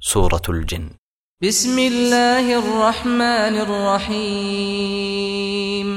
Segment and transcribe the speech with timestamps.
[0.00, 0.88] سورة الجن
[1.42, 3.54] بسم الله الرحمن
[4.84, 5.88] الرحيم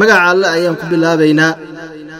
[0.00, 1.52] magaca alle ayaan ku bilaabaynaa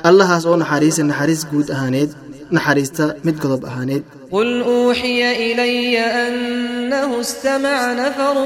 [0.09, 2.11] allahaas oo naxariisa naxariis guud ahaaneed
[2.57, 5.21] naxariista mid godob ahaaneed قل أوحي
[5.53, 8.37] إلي أنه استمع نفر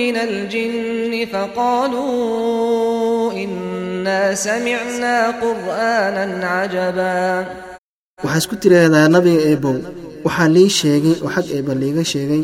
[0.00, 7.46] من الجن فقالوا إنا سمعنا قرآنا عجبا
[8.24, 9.76] waxaa isku tiraahdaa nabiga eebow
[10.25, 12.43] waxaa lii sheegay oo xag eebba liiga sheegay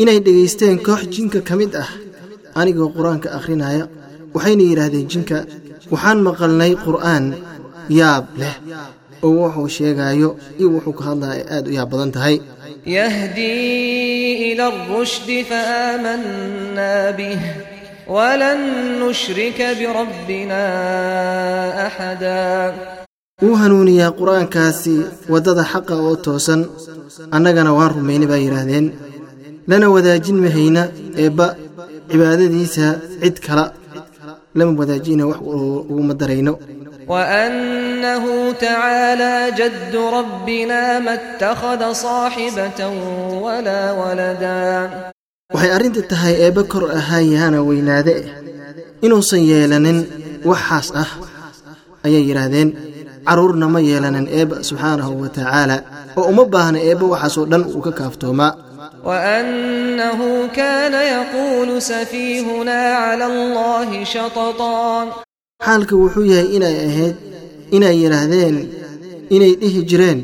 [0.00, 1.90] inay dhegaysteen koox jinka ka mid ah
[2.58, 3.84] anigoo qur'aanka akhrinaya
[4.34, 5.38] waxayna yidhaahdeen jinka
[5.92, 7.24] waxaan maqalnay qur'aan
[7.98, 8.56] yaab leh
[9.24, 12.36] oo wuxuu sheegaayo iyo wuxuu ka hadlaya ay aad u yaab badan tahay.
[12.96, 17.40] Yahdii ila rushdi fa faaamanaa bih
[18.14, 18.62] walan
[19.02, 20.60] nushrika birabbina
[21.86, 22.38] axada
[23.42, 24.96] wuu hanuuniyaa qur'aankaasi
[25.32, 26.62] waddada xaqa oo toosan
[27.35, 28.85] annagana waan rumaynay baa yidhaahdeen
[29.69, 30.81] lana wadaajin mahayna
[31.23, 31.47] eebba
[32.09, 32.85] cibaadadiisa
[33.23, 33.65] cid kala
[34.57, 35.39] lama wadaajina wax
[35.91, 36.53] uguma darayno
[37.07, 42.79] وأنه تعالى جد ربنا ما اتخذ صاحبة
[43.45, 44.89] ولا ولدا
[45.53, 48.25] waxay arrinta tahay eebbe kor ahaayaana weynaade eh
[49.05, 49.97] inuusan yeelanin
[50.49, 51.09] waxaas ah
[52.05, 52.69] ayay yidhaahdeen
[53.30, 55.76] carruurna ma yeelanin eebba subxaanahu wa tacaala
[56.18, 58.52] oo uma baahna eebba waxaasoo dhan uu ka kaaftoomaa
[59.08, 60.26] waannahu
[60.58, 65.06] kaana yaquulu safiihunaa cala allahi shatatan
[65.66, 67.16] xaalka wuxuu yahay inay ahayd
[67.76, 68.56] inay yidhaahdeen
[69.36, 70.20] inay dhihi jireen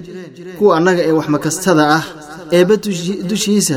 [0.59, 2.05] kuwa annaga ee waxmakastada ah
[2.59, 2.75] eebba
[3.31, 3.77] dushiisa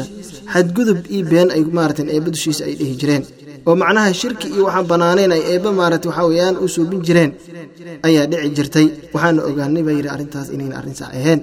[0.54, 3.24] xadgudub io been ay maaratan eebba dushiisa ay dhihi jireen
[3.69, 7.31] oo macnaha shirki iyo waxaan bannaanayn ay eebba maarata waxaa weeyaan u suubin jireen
[8.09, 11.41] ayaa dhici jirtay waxaana ogaanay baa yidhi arrintaas inayna arrin sax ahayn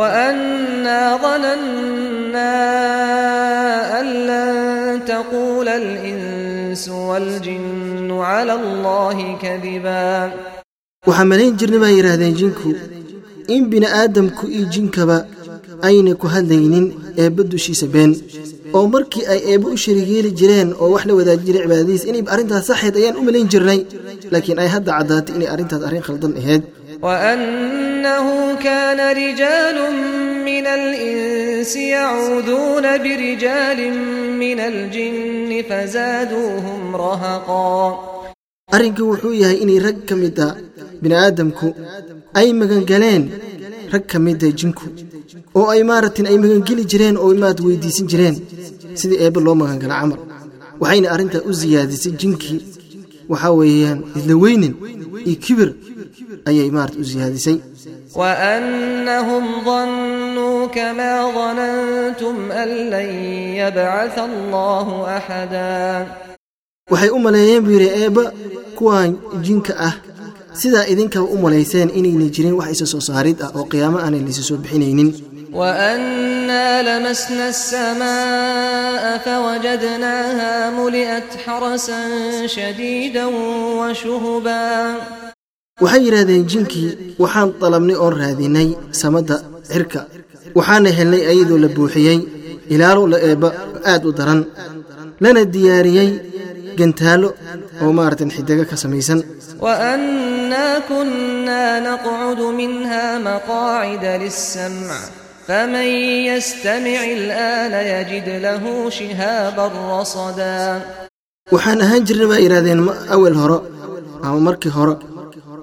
[0.00, 2.54] وأنا ظننا
[4.00, 10.32] أن لن تقول الإنس والجن على الله كذبا
[11.08, 12.70] waxaa malayn jirnay baa yidhaahdeen jinku
[13.54, 15.16] in bini'aadamku iyo jinkaba
[15.88, 16.86] ayna ku hadlaynin
[17.22, 18.12] eebba dushiisa been
[18.76, 22.64] oo markii ay eebba u sharigeeli jireen oo wax la wadaajin jiray cibaadadiis inay arrintaas
[22.70, 23.80] saxeed ayaan u malayn jirnay
[24.32, 26.62] laakiin ay hadda caddaatay inay arrintaas arrin khaldan ahayd
[27.06, 28.26] وأنه
[28.66, 29.76] كان رجال
[30.48, 33.80] من الإنس يعوذون برجال
[34.42, 37.98] من الجن فزادوهم رهقا
[38.76, 40.48] arrinka wuxuu yahay inay rag ka mid a
[41.02, 41.68] bini'aadamku
[42.40, 43.22] ay magangaleen
[43.94, 44.86] rag ka mida jinku
[45.58, 48.36] oo ay maaratin ay magangeli jireen oo maad weydiisan jireen
[49.01, 50.19] sidii eebbe loo magan camar
[50.81, 52.59] waxayna arrintaa u siyaadisay jinkii
[53.31, 54.73] waxaa weeyaan isla weynin
[55.29, 55.69] iyo kibir
[56.49, 57.57] ayay maarata u siyaadisay
[58.19, 63.07] waannahum dannuu kamaa danantum an lan
[63.61, 65.97] yabcaa allaahu axadaa
[66.91, 68.23] waxay u maleeyeen buu yidhi eebba
[68.77, 69.11] kuwan
[69.47, 69.95] jinka ah.
[70.59, 74.43] Sidaa idinkaba u malayseen inayna jirin wax isa soo saarid ah oo qiyaamo aanay laysa
[74.47, 75.09] soo bixinaynin.
[75.52, 82.00] وأنا لمسنا السماء فوجدناها ملئت حرسا
[82.46, 83.24] شديدا
[83.80, 84.96] وشهبا
[85.84, 86.90] waxay yidhaahdeen jinkii
[87.22, 88.68] waxaan dalabnay oon raadinay
[89.00, 89.36] samadda
[89.70, 90.00] cirka
[90.58, 92.18] waxaana helnay ayadoo la buuxiyey
[92.74, 93.48] ilaalo la eebba
[93.92, 94.40] aad u daran
[95.24, 96.10] lana diyaariyey
[96.78, 97.28] gantaallo
[97.82, 99.20] oo maaratan xidigo ka samaysan
[99.64, 104.96] وأنا كنا نقعد منها مقاعد للسمع
[105.48, 105.88] فمن
[106.30, 108.62] يستمع الآن يجد له
[108.98, 109.66] شهابا
[110.00, 110.58] رصدا
[111.54, 113.58] waxaan ahaan jirnay baa yidhahdeen ma- awal hore
[114.26, 114.94] ama markii hore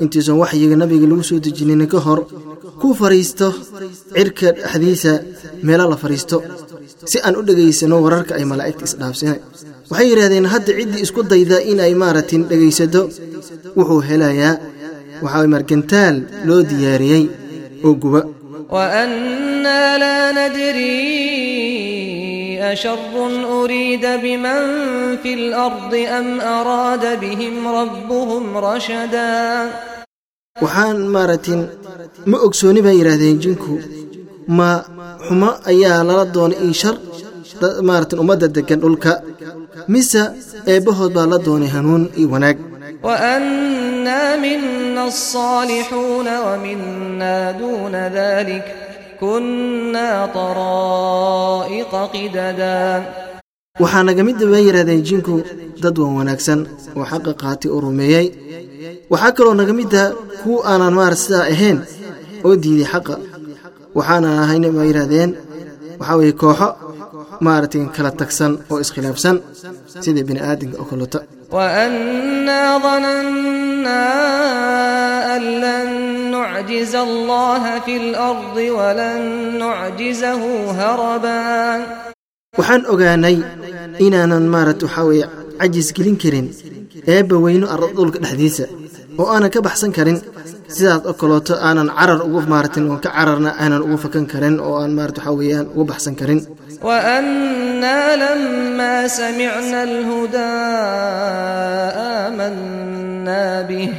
[0.03, 2.19] intiisan waxyiga nabiga lagu soo dejinin ka hor
[2.81, 3.47] ku fadhiisto
[4.16, 5.13] cirka dhexdiisa
[5.68, 6.38] meelo la fadhiisto
[7.12, 9.35] si aan u dhegaysano wararka ay malaa'igta isdhaafsane
[9.91, 13.02] waxay yidhahdeen hadda ciddii isku dayda inay maaratin dhegaysato
[13.78, 14.53] wuxuu helayaa
[15.24, 16.16] waxaa margantaal
[16.47, 17.24] loo diyaariyey
[17.88, 18.22] oo guba
[19.66, 21.02] وأنا لا ندري
[22.73, 22.99] أشر
[23.64, 24.61] أريد بمن
[25.23, 29.70] في الأرض أم أراد بهم ربهم رشدا
[30.61, 31.59] waxaan maaratin
[32.32, 33.73] ma ogsooni baa yidhaahdeen jinku
[34.58, 34.70] ma
[35.26, 36.96] xumo ayaa lala doonay io shar
[37.61, 39.11] da- maaratin ummadda deggan dhulka
[39.93, 40.22] mise
[40.73, 42.58] eebbahood baa la doonay hanuun iyo wanaag
[43.03, 48.84] وأنا منا الصالحون ومنا دون ذلك كنا طرائق قددا
[53.83, 55.34] waxaa naga midda baa yidhahdeen jinku
[55.83, 56.60] dad wan wanaagsan
[56.98, 58.27] oo xaqa qaati oo rumeeyey
[59.13, 60.03] waxaa kaloo naga midda
[60.42, 61.78] kuwa aanan maarata sidaa ahayn
[62.47, 63.15] oo diiday xaqa
[63.98, 65.30] waxaanan ahayna baa yidhahdeen
[66.01, 66.68] waxaa weeye kooxo
[67.47, 69.36] maaragtay kala tagsan oo iskhilaafsan
[70.04, 71.18] sida bini aadamka oo kaleeto
[71.52, 74.03] وأنا ظننا
[75.35, 75.90] أن لن
[76.32, 79.22] نعجز الله في الأرض ولن
[79.59, 80.41] نعجزه
[80.79, 81.41] هربا
[82.59, 83.38] waxaan ogaanay
[84.05, 85.26] inaanan maaragta waxaa weeye
[85.59, 86.47] cajis gelin karin
[87.16, 88.66] eebba weyno arda dhulka dhexdiisa
[89.22, 90.17] oo aanan ka baxsan karin
[90.76, 94.76] sidaas oo kaleeto aanan carar ugu maaratin oon ka cararna aanan ugu fakan karin oo
[94.82, 96.40] aan maarata waxaa weeyaan uga baxsan karin
[103.26, 103.93] وأنا لما سمعنا الهدى آمنا به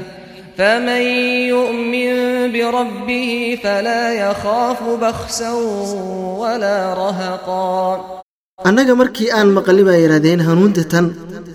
[0.59, 1.03] فمن
[1.49, 5.53] يؤمن بربه فلا يخاف بخسا
[6.39, 8.23] ولا رهقا
[8.69, 11.07] annaga markii aan maqli baa yidhahdeen hanuunta tan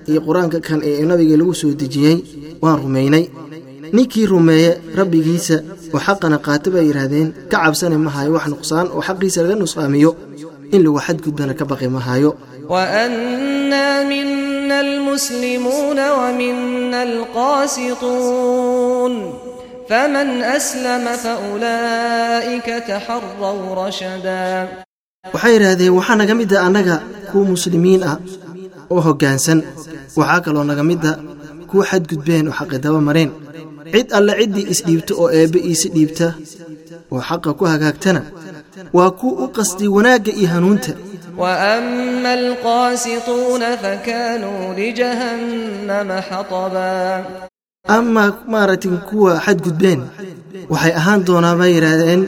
[0.09, 2.17] iyo qur-aanka kan ee nabiga lagu soo dejiyey
[2.63, 3.23] waan rumaynay
[3.95, 5.57] ninkii rumeeye rabbigiisa
[5.95, 10.11] oo xaqana qaata bay yidhaahdeen ka cabsani mahayo wax nuqsaan oo xaqiisa laga nusqaamiyo
[10.75, 12.31] in lagu xadgudbana ka baqi mahayo
[12.69, 14.40] وأنا منا
[14.81, 17.03] المسلمون ومنا
[18.07, 19.33] القاسطون
[19.89, 24.67] فمن أسلم فأولئك تحروا رشدا
[25.33, 26.95] waxay yidhaahdeen waxaa naga mid a annaga
[27.31, 28.17] kuwa muslimiin ah
[28.93, 29.59] oo hoggaansan
[30.19, 31.13] waxaa kaloo naga mid a
[31.69, 33.31] kuwa xadgudbeen oo xaqidaba mareen
[33.93, 36.27] cid alle ciddii isdhiibta oo eebbe iisi dhiibta
[37.13, 38.21] oo xaqa ku hagaagtana
[38.97, 40.91] waa kuwa u qasdi wanaagga iyo hanuunta
[41.37, 47.23] وأما القاسطون فكانوا لجهنم حطبا
[47.97, 50.01] amaa maaragtay kuwa xadgudbeen
[50.71, 52.21] waxay ahaan doonaa bay yidhaahdeen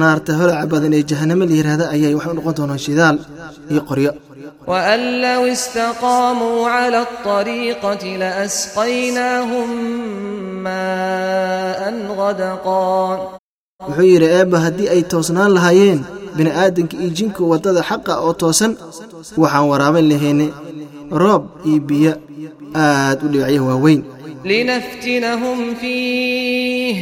[0.00, 3.16] naarta holaca badan ee jahannamo la yidhaahda ayay waxay u noqon doonaan shidaal
[3.72, 4.12] iyo qoryo
[4.66, 9.68] وأن لو استقاموا على الطريقة لأسقيناهم
[10.64, 11.80] ماء
[12.18, 12.96] غدقا
[13.86, 16.00] wuxuu yidhi eebba haddii ay toosnaan lahaayeen
[16.37, 18.71] bini'aadanka iyo jinka waddada xaqa oo toosan
[19.41, 20.45] waxaan waraabin lahayna
[21.23, 22.13] roob iyo biyo
[22.83, 24.01] aad u dhibicyo waaweyn.
[24.51, 26.97] linaftinahum fiih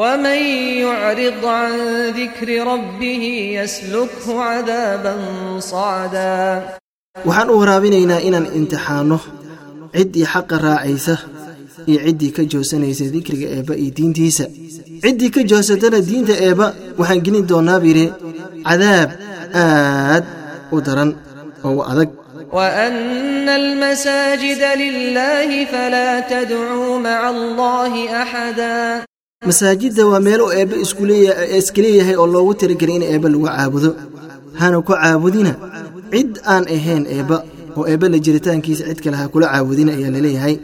[0.00, 0.38] wman
[0.84, 1.72] yucrid can
[2.18, 3.22] dikri rabbih
[3.66, 5.20] yslukhu cadaaban
[5.70, 6.78] sacdaa
[7.28, 9.18] waxaan u waraabinaynaa inaan imtixaano
[9.96, 11.14] ciddii xaqa raacaysa
[11.90, 14.44] iyo ciddii ka joosanaysa dikriga eebba iyo diintiisa
[15.03, 16.67] ciddii ka joosatana diinta eebba
[16.99, 18.05] waxaan gelin doonnaa buyidhi
[18.67, 19.09] cadaab
[19.63, 20.23] aad
[20.75, 21.09] u daran
[21.67, 22.09] oo u adag
[22.55, 27.93] وأن المساجد لله فلا تدعوا مع الله
[28.23, 29.03] أحدا
[29.45, 33.89] masaajidda waa meelo eebbe isku leeya- iska leeyahay oo loogu tiragelay in eebbe lagu caabudo
[34.59, 35.51] hana ku caabudina
[36.13, 37.37] cid aan ahayn eebba
[37.77, 40.55] oo eebbe la jiritaankiisa cid kale ha kula caabudina ayaa laleeyahay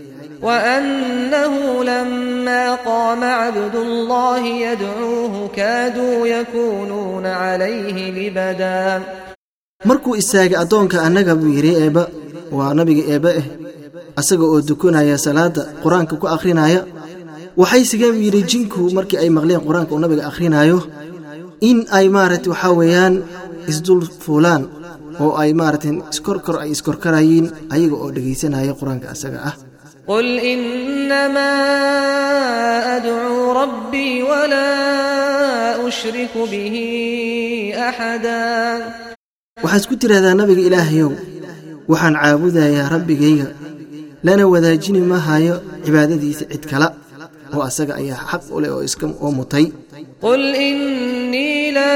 [0.41, 9.01] وأنه لما قام عبد الله يدعوه كادوا يكونون عليه لبدا
[9.89, 12.03] markuu istaagay addoonka annaga buu yidhi eebba
[12.57, 13.45] waa nabiga eebbe ah
[14.21, 16.81] asaga oo dukanaya salaadda qur-aanka ku akhrinaya
[17.61, 20.77] waxay sigeen buu yidhi jinku markii ay maqleen qur-aanka uu nabiga akhrinayo
[21.69, 23.13] in ay maaragtay waxaa weeyaan
[23.71, 24.63] isdul fuulaan
[25.23, 27.45] oo ay maaragtay iskorkor ay iskorkarayiin
[27.75, 29.55] ayaga oo dhegaysanaya qur-aanka asaga ah
[30.07, 31.51] قل إنما
[32.97, 34.71] أدعو ربي ولا
[35.87, 36.75] أشرك به
[37.89, 38.51] أحدا
[39.63, 41.11] waxaad ku tidhaahdaa nabiga ilaahayow
[41.91, 43.47] waxaan caabudayaa rabbigayga
[44.25, 46.87] lana wadaajini mahayo cibaadadiisa cid kala
[47.55, 49.65] oo asaga ayaa xaq u leh oo iska oo mutay
[50.21, 51.95] قل إني لا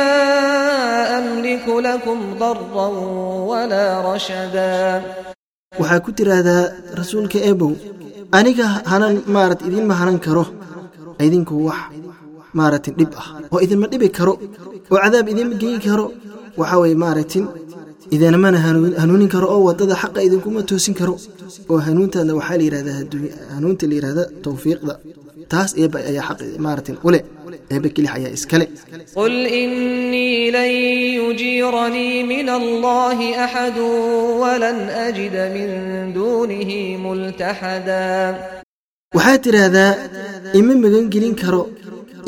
[1.18, 2.88] أملك لكم ضرا
[3.52, 5.02] ولا رشدا
[5.82, 6.64] waxaa ku tidhaahdaa
[7.00, 7.72] rasuulka eebow
[8.39, 10.45] aniga hanan maarat idinma hanan karo.
[11.27, 11.81] Idinku wax
[12.59, 13.27] maaragtin dhib ah.
[13.53, 14.33] Oo idinma dhibi karo.
[14.91, 16.07] Oo cadaab idinma geyi karo.
[16.61, 17.45] Waxaa weye maaragtin
[18.15, 21.15] idinmana hanuun- hanuunin karo oo waddada xaqa idinkuma toosin karo.
[21.71, 24.95] Oo hanuuntaadna waxaa la yidhahdaa adduunya- hanuunta la yidhahda tawfiiqda
[25.53, 27.21] taas eebba ayaa xaq maaratin ule
[27.75, 28.67] eebba kelix ayaa iskale.
[29.19, 30.71] Qul inii lan
[31.19, 33.87] yujiiranii min allahi axadu
[34.43, 35.69] walan ajida min
[36.17, 38.01] duunihi multaxada.
[39.17, 39.91] Waxaa tidhaahdaa
[40.59, 41.63] ima magangelin karo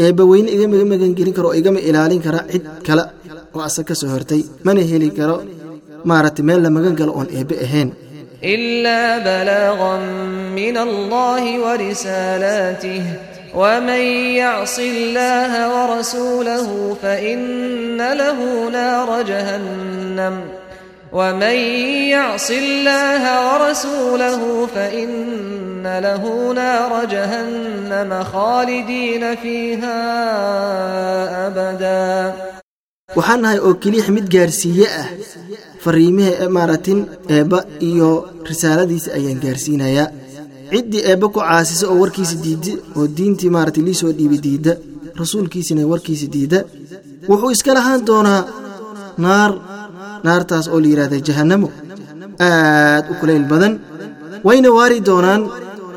[0.05, 3.05] eebbaweyne igama magangelin karo oo igama ilaalin kara cid kale
[3.55, 5.37] oo asa ka soo hortay mana heli karo
[6.09, 7.91] maaragtay meel la magan galo oon eebbe ahayn.
[8.45, 9.97] إلا بلاغا
[10.57, 13.03] من الله ورسالاته
[13.55, 14.01] ومن
[14.37, 20.41] يعص الله ورسوله فإن له نار جهنم
[21.13, 21.57] ومن
[22.09, 30.03] يعص الله ورسوله فإن له نار جهنم خالدين فيها
[31.47, 32.62] أبداً
[33.16, 35.09] waxaan nahay oo keliix mid gaarsiiye ah.
[35.85, 37.00] Fariimihii maaratin
[37.37, 38.09] eebba iyo
[38.49, 40.09] risaaladiisa ayaan gaarsiinayaa.
[40.71, 44.73] Ciddii eebba ku caasisa oo warkiisa diidda oo diintii maaragtay lii soo dhiibi diidda
[45.21, 46.59] rasuulkiisina warkiisa diidda.
[47.28, 48.40] Wuxuu iska lahaan doonaa
[49.25, 49.52] naar
[50.26, 51.69] naartaas oo la yidhahda jahannamo
[52.47, 53.75] aad u kulayl badan.
[54.47, 55.42] Wayna waari doonaan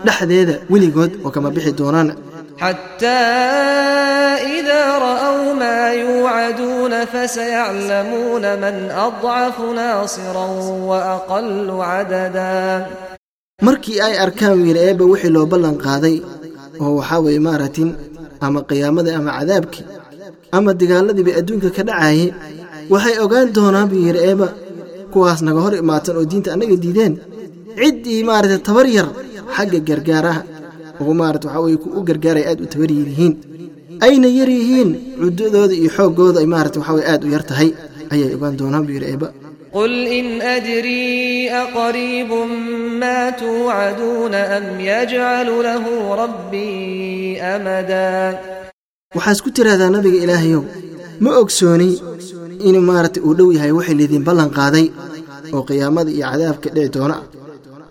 [0.06, 2.10] dhexdeeda weligood oo kama bixi doonaan
[2.58, 3.22] حتى
[4.60, 10.46] إذا رأوا ما يوعدون فسيعلمون من أضعف ناصرا
[10.90, 12.88] وأقل عددا.
[13.66, 16.16] markii ay arkaan wiil eebba wixii loo ballan qaaday
[16.84, 17.90] oo waxaa weeye maaratin
[18.46, 19.84] ama qiyaamada ama cadaabkii
[20.58, 22.30] ama dagaaladiiba adduunka ka dhacaayay
[22.94, 24.48] waxay ogaan doonaan buu yidhi eebba
[25.14, 27.14] kuwaas naga hor imaatan oo diinta annaga diideen
[27.80, 29.08] ciddii maarata tabar yar
[29.56, 30.42] xagga gargaaraha
[31.02, 33.34] ugu maarata waxaa weye u gargaaray aad u tabar yihiin.
[34.08, 34.90] Ayna yaryihiin
[35.22, 37.70] cudadooda iyo xooggooda ay maarata waxa weye aad u yar tahay
[38.14, 39.28] ayay ogaan doonaan buu yidhi eebba
[39.76, 42.50] qul in adrii aqariibun
[43.02, 48.30] maa tuucaduuna am yajcalu lahu rabbii amadaa
[49.18, 50.64] waxaas ku tiraahdaa nabiga ilaahayow
[51.24, 51.90] ma ogsooni
[52.68, 54.86] inuu maarata uu dhow yahay waxay lidiin ballan qaaday
[55.56, 57.16] oo qiyaamada iyo cadaabka dhici doona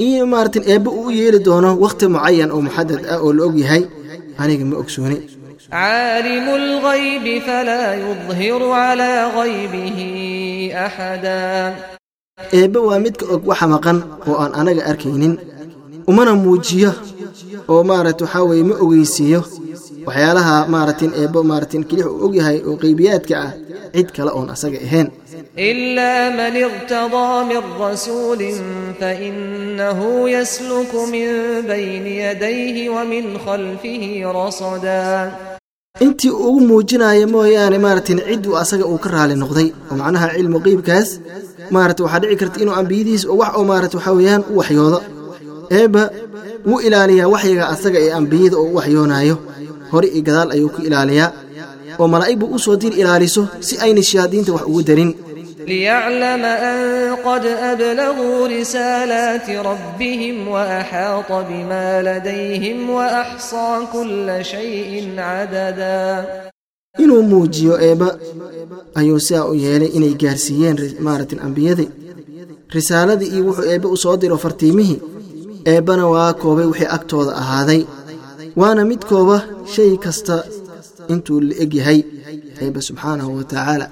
[0.06, 3.56] iyo maaragtin eebbe uu u yeeli doono wakhti mucayan oo muxadad ah oo la og
[3.64, 3.84] yahay
[4.42, 5.18] aniga ma ogsooni
[5.72, 9.98] عالم الغيب فلا يظهر على غيبه
[10.86, 11.76] أحدا
[12.54, 13.98] eebbe waa midka og waxa maqan
[14.30, 15.34] oo aan anaga arkaynin
[16.10, 16.92] umana muujiyo
[17.72, 19.42] oo maaragta waxaa weeye ma ogeysiiyo
[20.08, 23.52] waxyaalaha maaratin eebbo maaratin kelix uu og yahay oo qeybiyaadka ah
[23.96, 25.08] cid kale oon asaga ahayn
[25.60, 28.42] إلا من ارتضى من رسول
[29.00, 31.28] فإنه يسلك من
[31.68, 35.32] بين يديه ومن خلفه رصدا
[36.02, 41.10] intii ugu muujinaya mooyaane maaratin cidduu asaga uu ka raali noqday oo macnaha cilmu qeybkaas
[41.76, 45.00] maarata waxaa dhici karta inuu ambiyadiis oo wax oo maarata waxaa weeyaan u waxyoodo
[45.80, 46.04] eebba
[46.70, 49.36] wuu ilaaliyaa waxyiga asaga ee ambiyada oo u waxyoonaayo
[49.92, 51.30] hore iyo gadaal ayuu ku ilaaliyaa
[52.02, 55.12] oo malaa'ig buu u soo dir ilaaliso si ayna shayaadiinta wax ugu darin
[55.68, 56.80] ليعلم أن
[57.16, 66.26] قد أبلغوا رسالات ربهم وأحاط بما لديهم وأحصى كل شيء عددا
[67.00, 68.18] inuu muujiyo eebba
[68.96, 71.90] ayuu sidaa u yeelay inay gaarsiiyeen maaratin ambiyadii
[72.76, 75.00] risaaladii iyo wuxuu eebbe u soo diro fartiimihii
[75.74, 77.82] eebbana waa koobay wixii agtooda ahaaday
[78.62, 79.38] waana mid kooba
[79.76, 80.36] shay kasta
[81.14, 82.00] intuu la eg yahay
[82.64, 83.86] eebbe subxaanahu wa tacaala